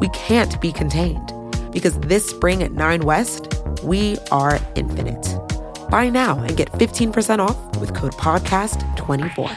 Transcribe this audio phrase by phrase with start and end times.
[0.00, 1.32] We can't be contained
[1.72, 5.38] because this spring at Nine West, we are infinite.
[5.90, 9.56] Buy now and get 15% off with code PODCAST24.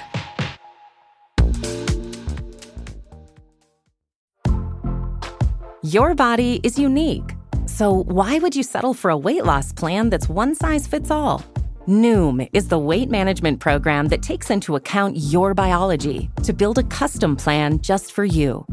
[5.84, 7.36] Your body is unique.
[7.66, 11.44] So, why would you settle for a weight loss plan that's one size fits all?
[11.88, 16.84] Noom is the weight management program that takes into account your biology to build a
[16.84, 18.66] custom plan just for you.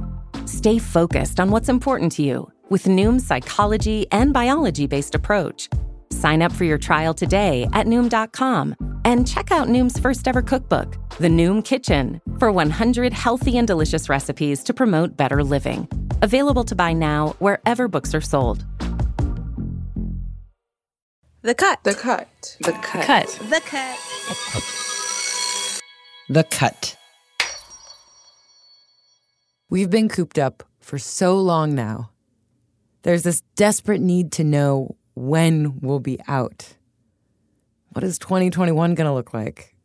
[0.51, 5.69] Stay focused on what's important to you with Noom's psychology and biology based approach.
[6.11, 8.74] Sign up for your trial today at Noom.com
[9.05, 14.09] and check out Noom's first ever cookbook, The Noom Kitchen, for 100 healthy and delicious
[14.09, 15.89] recipes to promote better living.
[16.21, 18.65] Available to buy now wherever books are sold.
[21.43, 21.79] The cut.
[21.85, 22.57] The cut.
[22.61, 23.05] The cut.
[23.05, 23.29] Cut.
[23.51, 23.99] The cut.
[26.29, 26.99] The cut.
[29.71, 32.10] We've been cooped up for so long now.
[33.02, 36.74] There's this desperate need to know when we'll be out.
[37.90, 39.77] What is 2021 going to look like?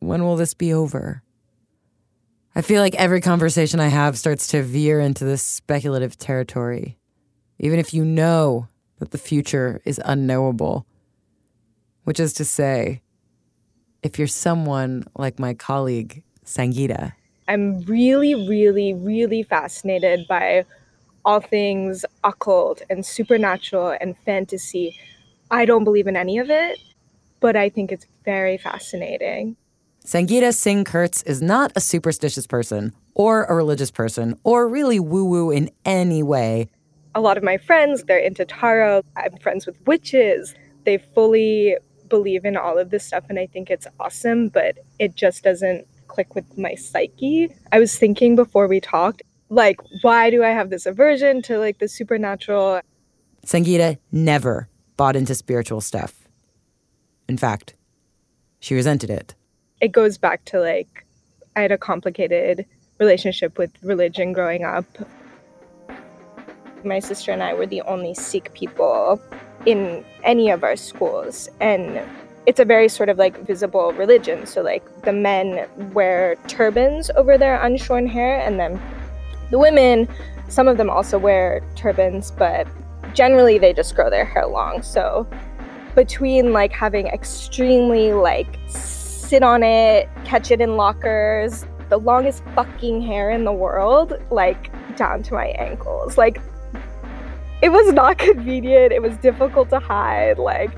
[0.00, 1.22] When will this be over?
[2.54, 6.98] I feel like every conversation I have starts to veer into this speculative territory,
[7.58, 10.86] even if you know that the future is unknowable.
[12.04, 13.00] Which is to say,
[14.02, 17.14] if you're someone like my colleague, Sangeeta.
[17.48, 20.64] I'm really, really, really fascinated by
[21.24, 24.98] all things occult and supernatural and fantasy.
[25.50, 26.78] I don't believe in any of it,
[27.40, 29.56] but I think it's very fascinating.
[30.04, 35.24] Sangeeta Singh Kurtz is not a superstitious person or a religious person or really woo
[35.24, 36.68] woo in any way.
[37.14, 39.02] A lot of my friends, they're into tarot.
[39.16, 40.54] I'm friends with witches.
[40.84, 41.76] They fully
[42.08, 45.86] believe in all of this stuff, and I think it's awesome, but it just doesn't
[46.12, 47.48] click with my psyche.
[47.72, 51.78] I was thinking before we talked, like, why do I have this aversion to like
[51.78, 52.80] the supernatural?
[53.46, 56.28] Sangeeta never bought into spiritual stuff.
[57.28, 57.74] In fact,
[58.60, 59.34] she resented it.
[59.80, 61.06] It goes back to like,
[61.56, 62.66] I had a complicated
[62.98, 64.84] relationship with religion growing up.
[66.84, 69.20] My sister and I were the only Sikh people
[69.66, 71.48] in any of our schools.
[71.60, 72.02] And
[72.46, 74.46] it's a very sort of like visible religion.
[74.46, 78.80] So, like, the men wear turbans over their unshorn hair, and then
[79.50, 80.08] the women,
[80.48, 82.66] some of them also wear turbans, but
[83.14, 84.82] generally they just grow their hair long.
[84.82, 85.26] So,
[85.94, 93.02] between like having extremely like sit on it, catch it in lockers, the longest fucking
[93.02, 96.18] hair in the world, like down to my ankles.
[96.18, 96.40] Like
[97.62, 98.92] it was not convenient.
[98.92, 100.38] It was difficult to hide.
[100.38, 100.70] Like,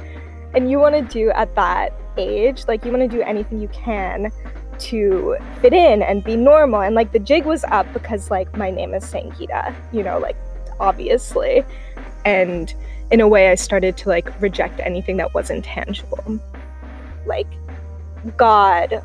[0.54, 3.68] and you want to do at that age, like, you want to do anything you
[3.68, 4.30] can
[4.78, 6.80] to fit in and be normal.
[6.80, 10.36] And like, the jig was up because, like, my name is Sangeeta, you know, like,
[10.80, 11.64] obviously.
[12.24, 12.72] And
[13.10, 16.40] in a way, I started to like reject anything that wasn't tangible,
[17.26, 17.46] like
[18.36, 19.02] God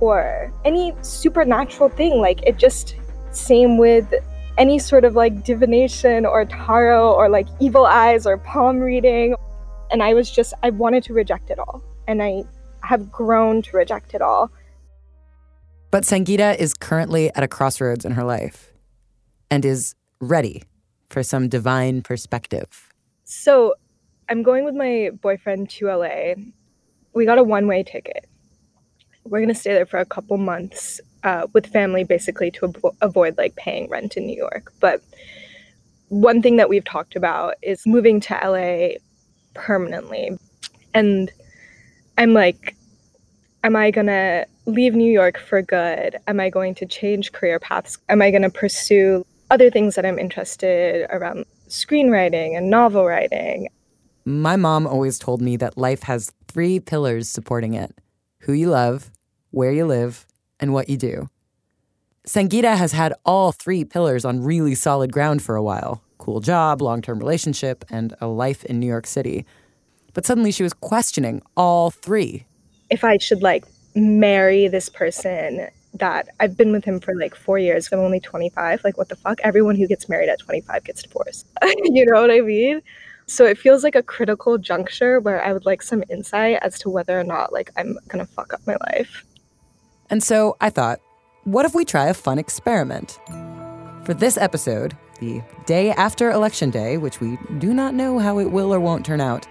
[0.00, 2.20] or any supernatural thing.
[2.20, 2.96] Like, it just,
[3.30, 4.12] same with
[4.56, 9.36] any sort of like divination or tarot or like evil eyes or palm reading.
[9.90, 11.82] And I was just, I wanted to reject it all.
[12.06, 12.44] And I
[12.82, 14.50] have grown to reject it all.
[15.90, 18.72] But Sangeeta is currently at a crossroads in her life
[19.50, 20.62] and is ready
[21.08, 22.92] for some divine perspective.
[23.24, 23.74] So
[24.28, 26.34] I'm going with my boyfriend to LA.
[27.14, 28.28] We got a one way ticket.
[29.24, 32.96] We're going to stay there for a couple months uh, with family basically to avo-
[33.00, 34.72] avoid like paying rent in New York.
[34.80, 35.02] But
[36.08, 38.98] one thing that we've talked about is moving to LA
[39.58, 40.38] permanently.
[40.94, 41.30] And
[42.16, 42.74] I'm like,
[43.64, 46.16] am I going to leave New York for good?
[46.26, 47.98] Am I going to change career paths?
[48.08, 53.68] Am I going to pursue other things that I'm interested around screenwriting and novel writing?
[54.24, 57.94] My mom always told me that life has three pillars supporting it
[58.42, 59.10] who you love,
[59.50, 60.26] where you live,
[60.60, 61.28] and what you do.
[62.26, 66.82] Sangeeta has had all three pillars on really solid ground for a while cool job,
[66.82, 69.46] long term relationship, and a life in New York City.
[70.12, 72.44] But suddenly she was questioning all three.
[72.90, 73.64] If I should like
[73.94, 77.88] marry this person that I've been with him for like four years.
[77.90, 78.84] I'm only 25.
[78.84, 79.40] Like, what the fuck?
[79.42, 81.46] Everyone who gets married at 25 gets divorced.
[81.84, 82.82] you know what I mean?
[83.26, 86.90] So it feels like a critical juncture where I would like some insight as to
[86.90, 89.24] whether or not like I'm gonna fuck up my life.
[90.10, 91.00] And so I thought,
[91.44, 93.18] what if we try a fun experiment?
[94.04, 98.50] For this episode, the day after Election Day, which we do not know how it
[98.50, 99.46] will or won't turn out,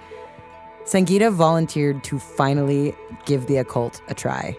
[0.85, 4.55] Sangeeta volunteered to finally give the occult a try,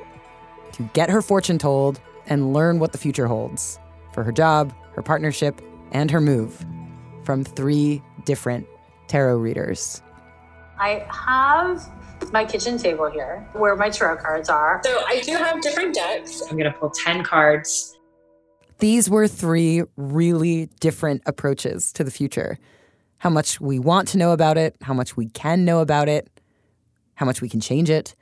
[0.73, 3.79] to get her fortune told and learn what the future holds
[4.13, 5.61] for her job, her partnership,
[5.93, 6.67] and her move
[7.25, 8.67] from three different
[9.07, 10.03] tarot readers.
[10.79, 11.83] I have
[12.33, 14.81] my kitchen table here where my tarot cards are.
[14.85, 16.43] So I do have different decks.
[16.43, 17.98] I'm going to pull 10 cards.
[18.79, 22.59] These were three really different approaches to the future
[23.19, 26.31] how much we want to know about it, how much we can know about it,
[27.15, 28.15] how much we can change it.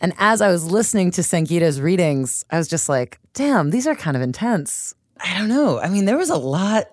[0.00, 3.96] And as I was listening to Sangeeta's readings, I was just like, damn, these are
[3.96, 4.94] kind of intense.
[5.20, 5.80] I don't know.
[5.80, 6.86] I mean, there was a lot.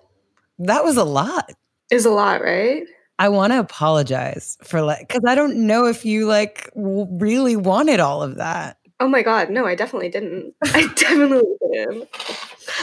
[0.58, 1.52] That was a lot.
[1.90, 2.82] Is a lot, right?
[3.18, 7.54] I want to apologize for like, because I don't know if you like w- really
[7.54, 8.78] wanted all of that.
[8.98, 10.54] Oh my god, no, I definitely didn't.
[10.64, 12.08] I definitely didn't.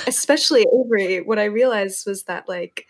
[0.08, 2.88] Especially Avery, what I realized was that like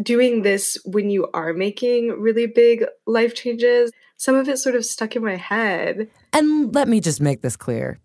[0.00, 4.84] doing this when you are making really big life changes, some of it sort of
[4.84, 6.08] stuck in my head.
[6.32, 7.98] And let me just make this clear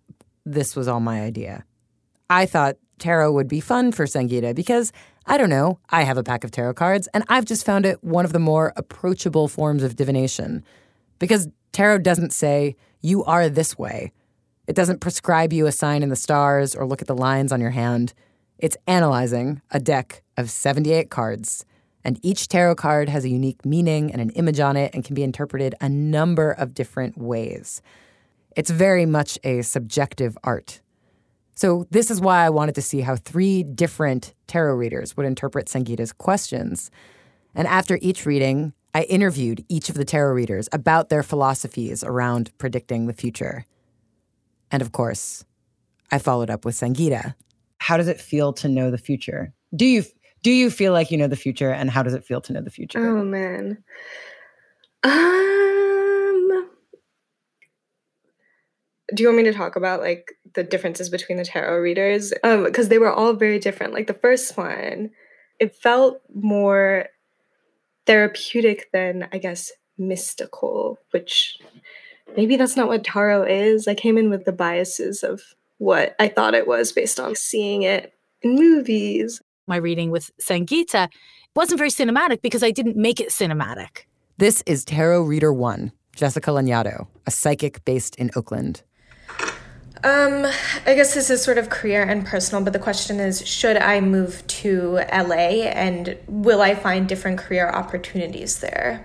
[0.46, 1.66] this was all my idea.
[2.30, 4.92] I thought tarot would be fun for Sangeeta because
[5.26, 8.04] I don't know, I have a pack of tarot cards and I've just found it
[8.04, 10.64] one of the more approachable forms of divination.
[11.20, 14.12] Because tarot doesn't say, you are this way.
[14.68, 17.62] It doesn't prescribe you a sign in the stars or look at the lines on
[17.62, 18.14] your hand.
[18.60, 21.66] It's analyzing a deck of 78 cards.
[22.04, 25.16] And each tarot card has a unique meaning and an image on it and can
[25.16, 27.82] be interpreted a number of different ways.
[28.56, 30.82] It's very much a subjective art.
[31.56, 35.68] So, this is why I wanted to see how three different tarot readers would interpret
[35.68, 36.92] Sangeeta's questions.
[37.56, 42.56] And after each reading, I interviewed each of the tarot readers about their philosophies around
[42.58, 43.66] predicting the future.
[44.72, 45.46] And of course,
[46.12, 47.36] I followed up with Sangeeta.
[47.80, 49.54] How does it feel to know the future?
[49.76, 50.04] Do you
[50.44, 52.62] do you feel like you know the future and how does it feel to know
[52.62, 53.06] the future?
[53.06, 53.84] Oh man.
[55.04, 56.68] Um
[59.14, 62.64] do you want me to talk about like the differences between the tarot readers um
[62.64, 65.10] because they were all very different like the first one
[65.60, 67.08] it felt more
[68.06, 71.58] therapeutic than i guess mystical which
[72.36, 75.42] maybe that's not what tarot is i came in with the biases of
[75.78, 81.08] what i thought it was based on seeing it in movies my reading with sangeeta
[81.56, 84.06] wasn't very cinematic because i didn't make it cinematic
[84.40, 88.84] This is Tarot Reader 1, Jessica Lanyadoo, a psychic based in Oakland.
[90.04, 90.46] Um,
[90.86, 94.00] I guess this is sort of career and personal, but the question is should I
[94.00, 99.04] move to LA and will I find different career opportunities there?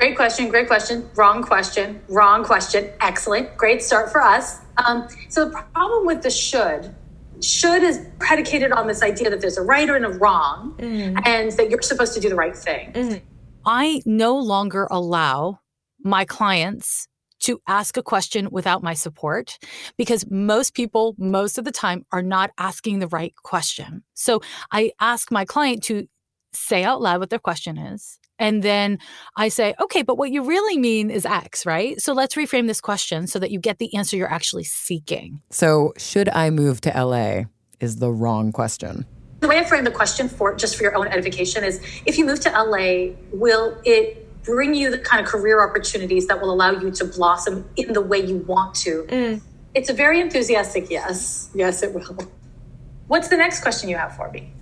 [0.00, 1.06] Great question, great question.
[1.14, 2.90] Wrong question, wrong question.
[3.02, 4.56] Excellent, great start for us.
[4.78, 6.94] Um, so the problem with the should,
[7.42, 10.74] should is predicated on this idea that there's a right and a wrong,
[11.26, 13.20] and that you're supposed to do the right thing.
[13.66, 15.60] I no longer allow
[16.02, 17.06] my clients
[17.40, 19.58] to ask a question without my support
[19.98, 24.02] because most people, most of the time, are not asking the right question.
[24.14, 24.40] So
[24.72, 26.08] I ask my client to
[26.54, 28.19] say out loud what their question is.
[28.40, 28.98] And then
[29.36, 32.00] I say, okay, but what you really mean is X, right?
[32.00, 35.40] So let's reframe this question so that you get the answer you're actually seeking.
[35.50, 37.44] So, should I move to LA
[37.80, 39.06] is the wrong question.
[39.40, 42.26] The way I frame the question for just for your own edification is if you
[42.26, 46.72] move to LA, will it bring you the kind of career opportunities that will allow
[46.72, 49.04] you to blossom in the way you want to?
[49.08, 49.40] Mm.
[49.74, 51.48] It's a very enthusiastic yes.
[51.54, 52.18] Yes, it will.
[53.06, 54.52] What's the next question you have for me?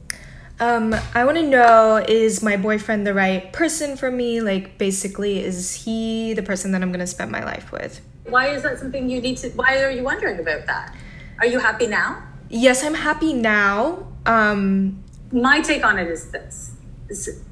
[0.61, 4.41] Um, I want to know is my boyfriend the right person for me?
[4.41, 8.01] Like, basically, is he the person that I'm going to spend my life with?
[8.25, 9.51] Why is that something you need to?
[9.51, 10.95] Why are you wondering about that?
[11.39, 12.23] Are you happy now?
[12.49, 14.07] Yes, I'm happy now.
[14.27, 16.73] Um, My take on it is this:
[17.09, 17.43] is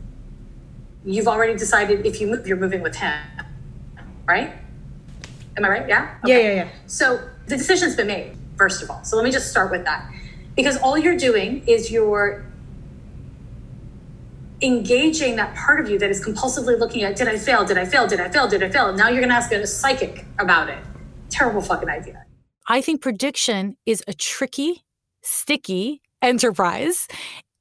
[1.04, 3.14] you've already decided if you move, you're moving with him,
[4.26, 4.52] right?
[5.56, 5.88] Am I right?
[5.88, 6.16] Yeah.
[6.24, 6.68] yeah, yeah, yeah.
[6.86, 9.02] So the decision's been made, first of all.
[9.04, 10.10] So let me just start with that.
[10.56, 12.45] Because all you're doing is you're
[14.62, 17.64] engaging that part of you that is compulsively looking at did I fail?
[17.64, 18.06] Did I fail?
[18.06, 18.48] Did I fail?
[18.48, 18.92] Did I fail?
[18.92, 20.78] Now you're going to ask a psychic about it.
[21.28, 22.24] Terrible fucking idea.
[22.68, 24.84] I think prediction is a tricky,
[25.22, 27.06] sticky enterprise.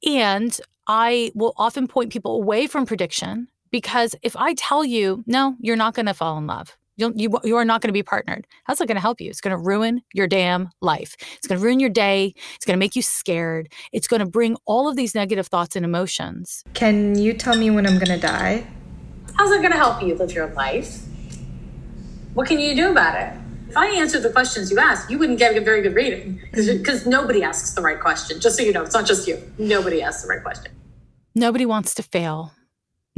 [0.06, 5.56] And I will often point people away from prediction because if I tell you, no,
[5.60, 8.02] you're not going to fall in love, You'll, you you are not going to be
[8.02, 8.46] partnered.
[8.64, 9.28] How's that going to help you?
[9.28, 11.14] It's going to ruin your damn life.
[11.36, 12.34] It's going to ruin your day.
[12.54, 13.70] It's going to make you scared.
[13.92, 16.62] It's going to bring all of these negative thoughts and emotions.
[16.72, 18.66] Can you tell me when I'm going to die?
[19.36, 21.02] How's that going to help you live your life?
[22.32, 23.38] What can you do about it?
[23.68, 27.04] If I answered the questions you asked, you wouldn't get a very good reading because
[27.06, 28.40] nobody asks the right question.
[28.40, 29.42] Just so you know, it's not just you.
[29.58, 30.72] Nobody asks the right question.
[31.34, 32.52] Nobody wants to fail.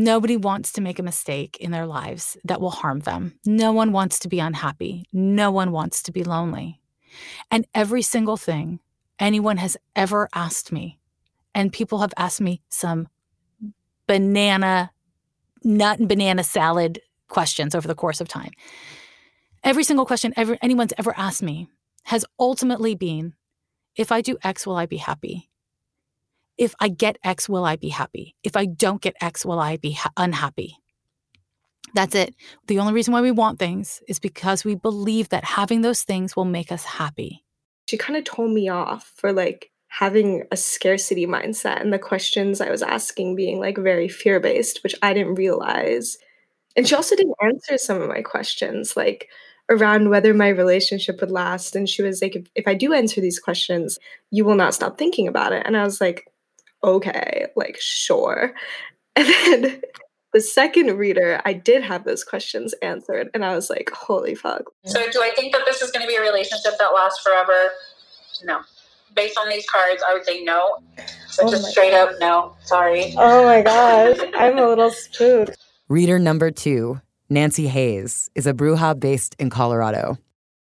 [0.01, 3.35] Nobody wants to make a mistake in their lives that will harm them.
[3.45, 5.05] No one wants to be unhappy.
[5.13, 6.81] No one wants to be lonely.
[7.51, 8.79] And every single thing
[9.19, 11.01] anyone has ever asked me,
[11.53, 13.09] and people have asked me some
[14.07, 14.93] banana,
[15.65, 18.53] nut and banana salad questions over the course of time.
[19.65, 21.69] Every single question ever, anyone's ever asked me
[22.05, 23.35] has ultimately been
[23.97, 25.51] if I do X, will I be happy?
[26.59, 28.35] If I get X, will I be happy?
[28.43, 30.77] If I don't get X, will I be ha- unhappy?
[31.95, 32.35] That's it.
[32.67, 36.37] The only reason why we want things is because we believe that having those things
[36.37, 37.45] will make us happy.
[37.87, 42.61] She kind of told me off for like having a scarcity mindset and the questions
[42.61, 46.19] I was asking being like very fear based, which I didn't realize.
[46.77, 49.29] And she also didn't answer some of my questions, like
[49.71, 51.75] around whether my relationship would last.
[51.75, 53.99] And she was like, if, if I do answer these questions,
[54.31, 55.63] you will not stop thinking about it.
[55.65, 56.27] And I was like,
[56.83, 58.55] okay, like, sure.
[59.17, 59.81] And then
[60.33, 64.63] the second reader, I did have those questions answered, and I was like, holy fuck.
[64.85, 67.73] So, do I think that this is going to be a relationship that lasts forever?
[68.45, 68.61] No.
[69.17, 70.77] Based on these cards, I would say no.
[71.31, 72.15] So, oh just straight God.
[72.15, 72.55] up, no.
[72.65, 73.15] Sorry.
[73.17, 74.19] Oh my gosh.
[74.35, 75.57] I'm a little spooked.
[75.89, 80.19] Reader number two, Nancy Hayes, is a Bruja based in Colorado.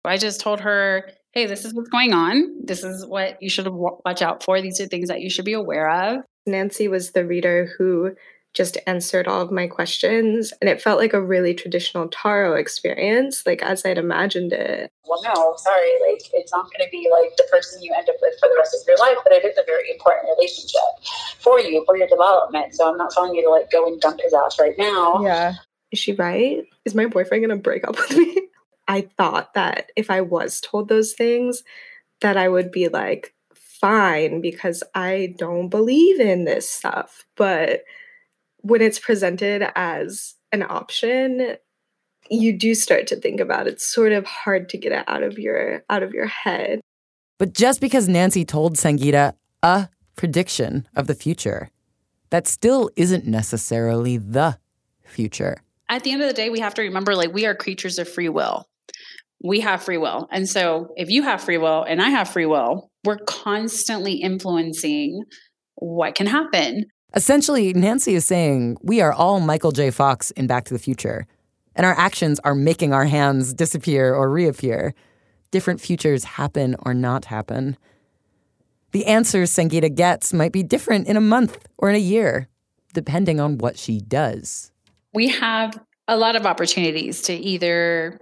[0.04, 2.54] I just told her hey, this is what's going on.
[2.64, 4.62] This is what you should watch out for.
[4.62, 6.24] These are things that you should be aware of.
[6.46, 8.16] Nancy was the reader who
[8.54, 13.46] just answered all of my questions and it felt like a really traditional tarot experience
[13.46, 17.36] like as i'd imagined it well no sorry like it's not going to be like
[17.38, 19.58] the person you end up with for the rest of your life but it is
[19.58, 20.82] a very important relationship
[21.40, 24.20] for you for your development so i'm not telling you to like go and dump
[24.22, 25.54] his ass right now yeah
[25.92, 28.48] is she right is my boyfriend going to break up with me
[28.92, 31.64] I thought that if I was told those things,
[32.20, 37.26] that I would be like, fine, because I don't believe in this stuff.
[37.38, 37.84] But
[38.58, 41.56] when it's presented as an option,
[42.30, 43.76] you do start to think about it.
[43.76, 46.82] It's sort of hard to get it out of your out of your head.
[47.38, 51.70] But just because Nancy told Sangeeta a prediction of the future,
[52.30, 54.60] that still isn't necessarily the
[55.06, 55.64] future.
[55.88, 58.10] At the end of the day, we have to remember like we are creatures of
[58.10, 58.68] free will
[59.44, 60.28] we have free will.
[60.32, 65.24] And so if you have free will and I have free will, we're constantly influencing
[65.76, 66.86] what can happen.
[67.16, 69.92] Essentially, Nancy is saying we are all Michael J.
[69.92, 71.26] Fox in Back to the Future,
[71.76, 74.94] and our actions are making our hands disappear or reappear.
[75.50, 77.78] Different futures happen or not happen.
[78.92, 82.48] The answers Sangeeta gets might be different in a month or in a year,
[82.94, 84.72] depending on what she does.
[85.14, 88.20] We have a lot of opportunities to either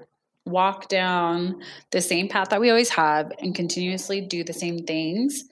[0.49, 5.43] walk down the same path that we always have and continuously do the same things.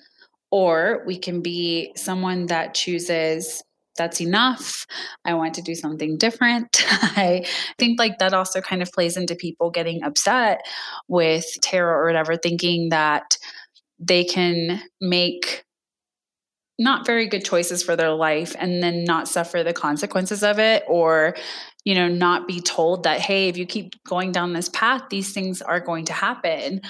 [0.49, 3.63] Or we can be someone that chooses
[3.97, 4.85] that's enough.
[5.25, 6.83] I want to do something different.
[6.87, 7.45] I
[7.77, 10.61] think like that also kind of plays into people getting upset
[11.07, 13.37] with tarot or whatever, thinking that
[13.99, 15.65] they can make
[16.79, 20.83] not very good choices for their life and then not suffer the consequences of it
[20.87, 21.35] or
[21.87, 25.31] you know, not be told that, hey, if you keep going down this path, these
[25.31, 26.81] things are going to happen.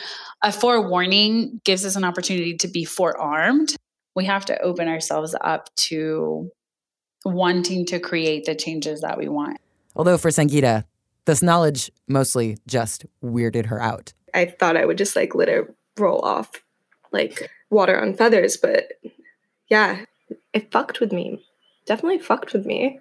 [0.41, 3.75] A forewarning gives us an opportunity to be forearmed.
[4.15, 6.50] We have to open ourselves up to
[7.24, 9.60] wanting to create the changes that we want.
[9.96, 10.86] Although for Sangeeta,
[11.25, 14.13] this knowledge mostly just weirded her out.
[14.34, 16.50] I thought I would just like let it roll off
[17.12, 18.94] like water on feathers, but
[19.70, 20.06] yeah,
[20.54, 21.44] it fucked with me.
[21.86, 23.00] Definitely fucked with me.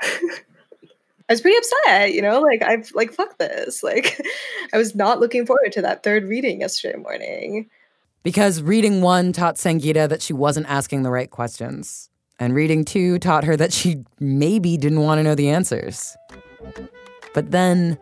[0.02, 3.82] I was pretty upset, you know, like I've like fuck this.
[3.82, 4.20] Like
[4.72, 7.70] I was not looking forward to that third reading yesterday morning.
[8.22, 12.08] Because reading one taught Sangeeta that she wasn't asking the right questions.
[12.38, 16.16] And reading two taught her that she maybe didn't want to know the answers.
[17.34, 17.98] But then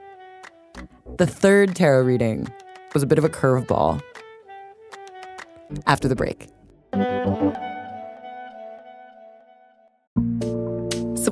[1.18, 2.48] the third tarot reading
[2.94, 4.02] was a bit of a curveball.
[5.86, 6.48] After the break.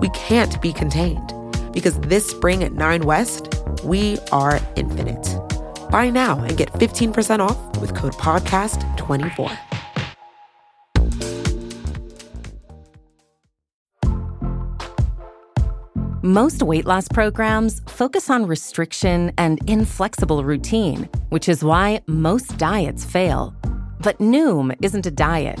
[0.00, 1.32] We can't be contained
[1.72, 5.26] because this spring at 9 West, we are infinite.
[5.90, 9.56] Buy now and get 15% off with code PODCAST24.
[16.22, 23.04] Most weight loss programs focus on restriction and inflexible routine, which is why most diets
[23.04, 23.54] fail.
[24.00, 25.60] But Noom isn't a diet.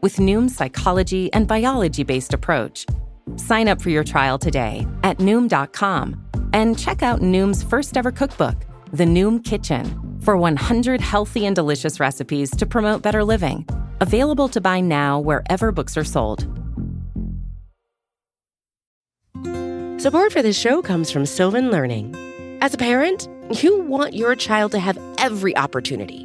[0.00, 2.86] with Noom's psychology and biology based approach.
[3.36, 6.16] Sign up for your trial today at Noom.com
[6.52, 8.56] and check out Noom's first ever cookbook,
[8.92, 9.84] The Noom Kitchen,
[10.20, 13.64] for 100 healthy and delicious recipes to promote better living.
[14.00, 16.46] Available to buy now wherever books are sold.
[20.00, 22.14] Support for this show comes from Sylvan Learning.
[22.60, 23.28] As a parent,
[23.62, 26.24] you want your child to have every opportunity,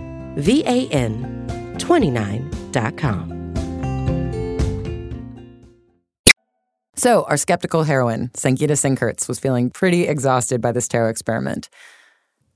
[0.35, 3.41] V A N 29.com.
[6.95, 11.67] So, our skeptical heroine, Sangeeta Singh was feeling pretty exhausted by this tarot experiment.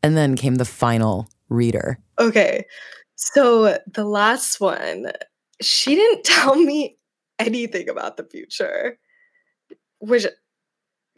[0.03, 1.97] And then came the final reader.
[2.19, 2.65] Okay.
[3.15, 5.11] So the last one,
[5.61, 6.97] she didn't tell me
[7.39, 8.97] anything about the future,
[9.99, 10.25] which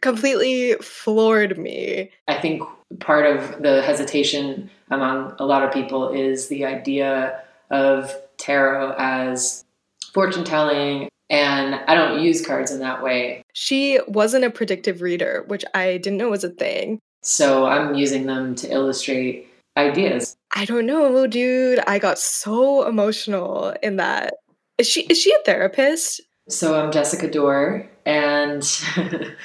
[0.00, 2.10] completely floored me.
[2.26, 2.62] I think
[3.00, 9.64] part of the hesitation among a lot of people is the idea of tarot as
[10.12, 11.08] fortune telling.
[11.30, 13.42] And I don't use cards in that way.
[13.52, 17.00] She wasn't a predictive reader, which I didn't know was a thing.
[17.22, 20.36] So I'm using them to illustrate ideas.
[20.54, 21.80] I don't know, dude.
[21.86, 24.34] I got so emotional in that.
[24.78, 26.22] Is she is she a therapist?
[26.48, 28.62] So I'm Jessica Dore and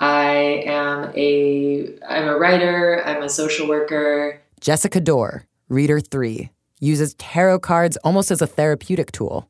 [0.00, 4.40] I am a I'm a writer, I'm a social worker.
[4.58, 9.48] Jessica Dore, reader 3, uses tarot cards almost as a therapeutic tool,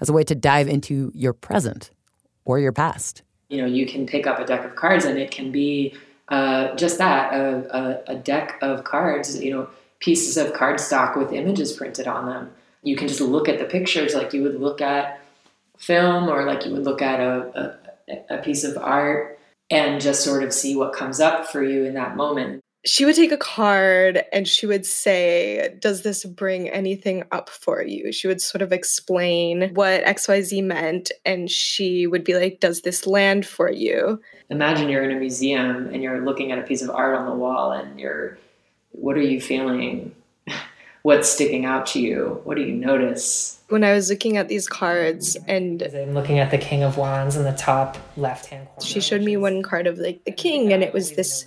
[0.00, 1.90] as a way to dive into your present
[2.44, 3.22] or your past.
[3.48, 5.94] You know, you can pick up a deck of cards and it can be
[6.28, 7.76] uh, just that a,
[8.08, 9.68] a, a deck of cards, you know,
[10.00, 12.50] pieces of cardstock with images printed on them.
[12.82, 15.20] You can just look at the pictures like you would look at
[15.78, 19.38] film or like you would look at a, a, a piece of art
[19.72, 22.60] and just sort of see what comes up for you in that moment.
[22.84, 27.82] She would take a card and she would say, Does this bring anything up for
[27.82, 28.12] you?
[28.12, 31.12] She would sort of explain what XYZ meant.
[31.24, 34.20] And she would be like, Does this land for you?
[34.50, 37.34] Imagine you're in a museum and you're looking at a piece of art on the
[37.34, 38.36] wall and you're,
[38.90, 40.14] what are you feeling?
[41.02, 42.40] What's sticking out to you?
[42.44, 43.60] What do you notice?
[43.68, 47.36] When I was looking at these cards and I'm looking at the King of Wands
[47.36, 48.84] in the top left hand corner.
[48.84, 51.44] She showed me one card of like the king, and it was this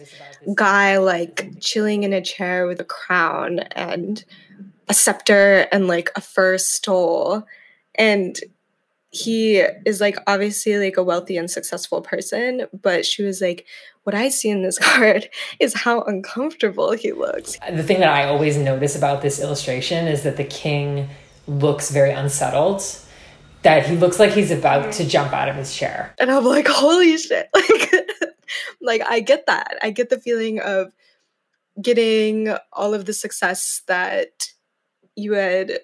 [0.53, 4.25] guy like chilling in a chair with a crown and
[4.89, 7.45] a scepter and like a fur stole.
[7.93, 8.37] And
[9.15, 13.65] he is like obviously like a wealthy and successful person, but she was like,
[14.03, 17.57] What I see in this card is how uncomfortable he looks.
[17.71, 21.09] The thing that I always notice about this illustration is that the king
[21.47, 22.83] looks very unsettled.
[23.61, 24.95] That he looks like he's about mm.
[24.97, 26.13] to jump out of his chair.
[26.19, 27.49] And I'm like, holy shit.
[27.53, 27.93] Like
[28.81, 29.77] like I get that.
[29.81, 30.91] I get the feeling of
[31.81, 34.49] getting all of the success that
[35.15, 35.79] you had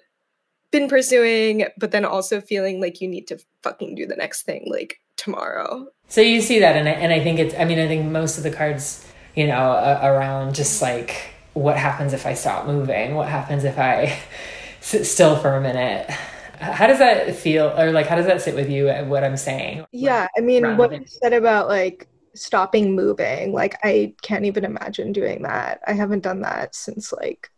[0.72, 4.66] been pursuing, but then also feeling like you need to fucking do the next thing
[4.68, 5.86] like tomorrow.
[6.08, 7.54] So you see that, and I, and I think it's.
[7.54, 9.06] I mean, I think most of the cards,
[9.36, 13.78] you know, uh, around just like what happens if I stop moving, what happens if
[13.78, 14.18] I
[14.80, 16.10] sit still for a minute.
[16.58, 18.88] How does that feel, or like how does that sit with you?
[18.88, 19.84] What I'm saying?
[19.92, 25.12] Yeah, I mean, what you said about like stopping moving, like I can't even imagine
[25.12, 25.80] doing that.
[25.86, 27.50] I haven't done that since like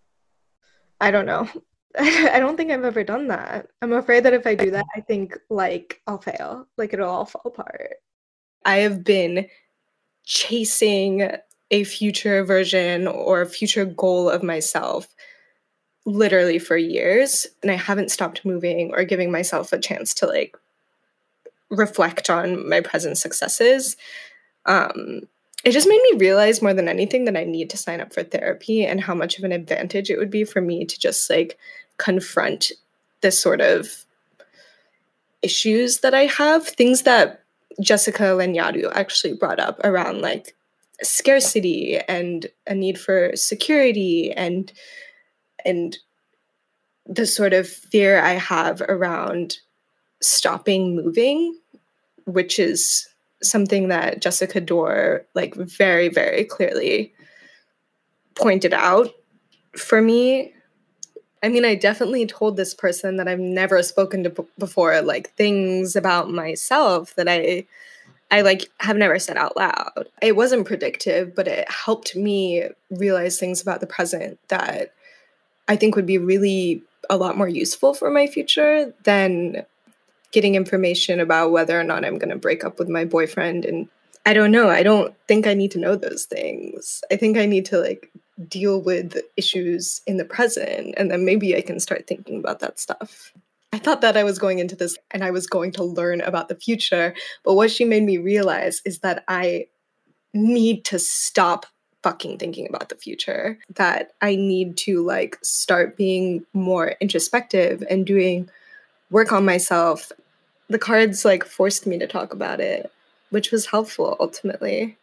[1.00, 1.48] I don't know.
[1.98, 3.68] I don't think I've ever done that.
[3.80, 6.66] I'm afraid that if I do that, I think like I'll fail.
[6.76, 7.96] Like it'll all fall apart.
[8.64, 9.46] I have been
[10.24, 11.30] chasing
[11.70, 15.07] a future version or a future goal of myself
[16.07, 20.57] literally for years and I haven't stopped moving or giving myself a chance to like
[21.70, 23.96] reflect on my present successes.
[24.66, 25.22] Um
[25.64, 28.22] it just made me realize more than anything that I need to sign up for
[28.22, 31.59] therapy and how much of an advantage it would be for me to just like
[31.98, 32.72] confront
[33.20, 34.04] this sort of
[35.42, 37.44] issues that I have, things that
[37.80, 40.57] Jessica Lanyadoo actually brought up around like
[41.02, 44.72] scarcity and a need for security and
[45.64, 45.98] and
[47.07, 49.59] the sort of fear I have around
[50.22, 51.59] stopping moving,
[52.24, 53.09] which is
[53.42, 57.12] something that Jessica Dore like very very clearly
[58.37, 59.11] pointed out
[59.76, 60.52] for me
[61.44, 65.28] I mean, I definitely told this person that I've never spoken to b- before, like
[65.35, 67.66] things about myself that I,
[68.30, 70.09] I like have never said out loud.
[70.22, 74.94] It wasn't predictive, but it helped me realize things about the present that
[75.68, 79.66] I think would be really a lot more useful for my future than
[80.33, 83.66] getting information about whether or not I'm going to break up with my boyfriend.
[83.66, 83.88] And
[84.24, 84.70] I don't know.
[84.70, 87.04] I don't think I need to know those things.
[87.12, 88.11] I think I need to like
[88.49, 92.79] deal with issues in the present and then maybe I can start thinking about that
[92.79, 93.33] stuff.
[93.73, 96.49] I thought that I was going into this and I was going to learn about
[96.49, 99.66] the future, but what she made me realize is that I
[100.33, 101.66] need to stop
[102.05, 108.07] fucking thinking about the future, that I need to like start being more introspective and
[108.07, 108.49] doing
[109.11, 110.12] work on myself.
[110.68, 112.92] The cards like forced me to talk about it,
[113.31, 114.99] which was helpful ultimately.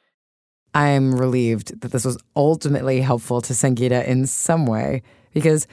[0.74, 5.02] I'm relieved that this was ultimately helpful to Sangeeta in some way
[5.34, 5.68] because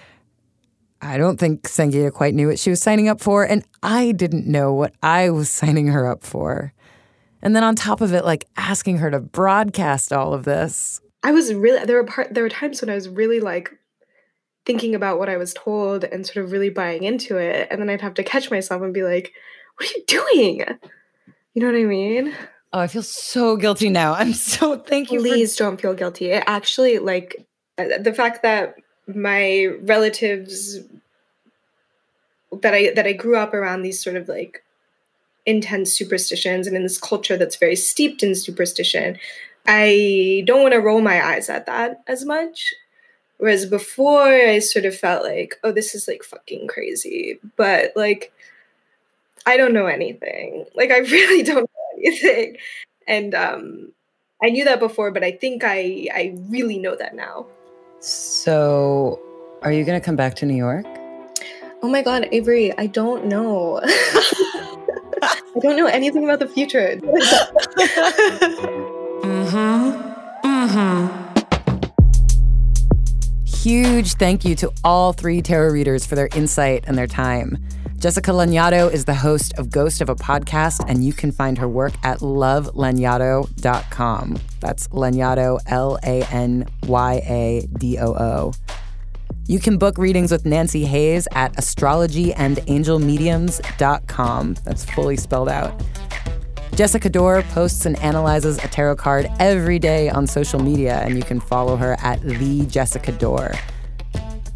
[1.00, 4.46] I don't think Sangeeta quite knew what she was signing up for, and I didn't
[4.46, 6.72] know what I was signing her up for.
[7.40, 11.00] And then on top of it, like asking her to broadcast all of this.
[11.22, 13.70] I was really there were part there were times when I was really like
[14.66, 17.88] thinking about what I was told and sort of really buying into it, and then
[17.88, 19.32] I'd have to catch myself and be like,
[19.76, 20.64] "What are you doing?"
[21.54, 22.34] You know what I mean?
[22.72, 24.14] Oh, I feel so guilty now.
[24.14, 25.20] I'm so thank you.
[25.20, 26.30] Please for- don't feel guilty.
[26.30, 27.46] It actually, like
[27.78, 28.76] uh, the fact that
[29.06, 30.80] my relatives
[32.62, 34.64] that I that I grew up around these sort of like
[35.46, 39.18] intense superstitions and in this culture that's very steeped in superstition,
[39.66, 42.74] I don't want to roll my eyes at that as much.
[43.38, 47.38] Whereas before, I sort of felt like, oh, this is like fucking crazy.
[47.56, 48.32] But like,
[49.46, 50.66] I don't know anything.
[50.74, 52.56] Like, I really don't know anything.
[53.06, 53.92] And um,
[54.42, 57.46] I knew that before, but I think I I really know that now.
[58.00, 59.20] So,
[59.62, 60.86] are you going to come back to New York?
[61.82, 63.80] Oh my God, Avery, I don't know.
[65.22, 66.96] I don't know anything about the future.
[69.22, 70.08] mm-hmm.
[70.44, 71.28] Mm-hmm.
[73.44, 77.58] Huge thank you to all three tarot readers for their insight and their time.
[77.98, 81.66] Jessica Lanyadoo is the host of Ghost of a Podcast, and you can find her
[81.66, 84.38] work at lovelanyadoo.com.
[84.60, 88.52] That's Lanyadoo, L A N Y A D O O.
[89.48, 94.54] You can book readings with Nancy Hayes at astrologyandangelmediums.com.
[94.64, 95.82] That's fully spelled out.
[96.76, 101.24] Jessica Dore posts and analyzes a tarot card every day on social media, and you
[101.24, 103.54] can follow her at the Jessica Dore.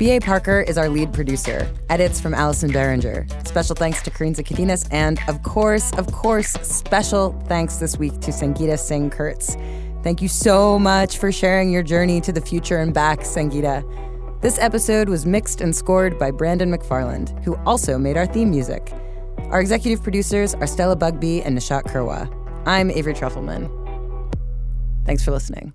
[0.02, 0.18] B.A.
[0.18, 1.72] Parker is our lead producer.
[1.88, 3.24] Edits from Allison Behringer.
[3.46, 4.84] Special thanks to Karine Zakadinas.
[4.90, 9.56] And of course, of course, special thanks this week to Sangeeta Singh Kurtz.
[10.02, 13.84] Thank you so much for sharing your journey to the future and back, Sangeeta.
[14.40, 18.92] This episode was mixed and scored by Brandon McFarland, who also made our theme music.
[19.50, 22.28] Our executive producers are Stella Bugbee and Nishat Kurwa.
[22.66, 23.70] I'm Avery Trufelman.
[25.06, 25.74] Thanks for listening.